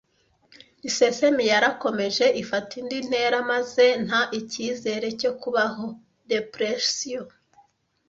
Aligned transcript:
Isesemi 0.87 1.43
yarakomeje, 1.51 2.25
ifata 2.41 2.71
indi 2.81 2.97
ntera 3.07 3.37
maze 3.51 3.85
nta 4.05 4.21
icyizere 4.39 5.07
cyo 5.19 5.31
kubaho 5.41 5.85
(dépression). 6.29 7.27